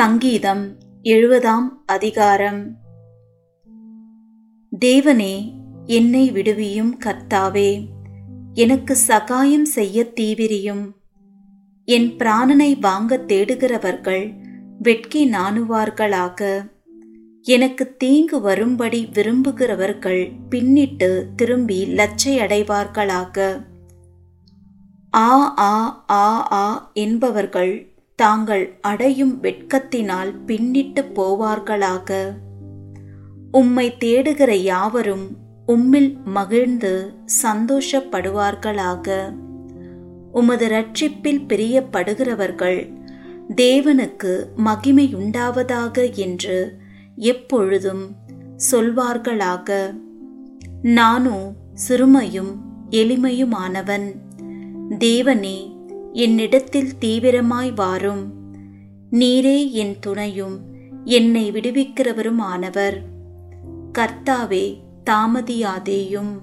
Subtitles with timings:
[0.00, 2.76] சங்கீதம் எழுபதாம் அதிகாரம்.
[4.80, 5.52] தேவனே
[5.86, 7.84] என்னை விடுவியும் கர்த்தாவே
[8.54, 10.92] எனக்கு சகாயம் செய்ய தீவிரியும்.
[11.84, 14.34] என் பிராணனை வாங்க தேடுகிறவர்கள்
[14.78, 16.70] வெட்கி நாணுவார்களாக.
[17.42, 23.66] எனக்கு தீங்கு வரும்படி விரும்புகிறவர்கள் பின்னிட்டு திரும்பி லச்சையடைவார்களாக
[25.14, 32.32] ஆ ஆ ஆ ஆ என்பவர்கள் தாங்கள் அடையும் வெட்கத்தினால் பின்னிட்டு போவார்களாக.
[33.50, 35.36] உம்மை தேடுகிற யாவரும்
[35.68, 37.12] உம்மில் மகிழ்ந்து
[37.42, 39.34] சந்தோஷப்படுவார்களாக.
[40.32, 42.94] உமது ரட்சிப்பில் பிரியப்படுகிறவர்கள்
[43.56, 46.76] தேவனுக்கு மகிமையுண்டாவதாக என்று
[47.16, 48.14] எப்பொழுதும்
[48.70, 50.00] சொல்வார்களாக.
[50.82, 51.56] நானும்
[51.88, 52.52] சிறுமையும்
[52.90, 54.12] எளிமையுமானவன்.
[54.98, 55.79] தேவனே
[56.12, 58.32] என்னிடத்தில் தீவிரமாய் வாரும்.
[59.12, 60.60] நீரே என் துணையும்
[61.04, 63.02] என்னை விடுவிக்கிறவரும் ஆனவர்
[63.98, 66.40] கர்த்தாவே தாமதியாதேயும்.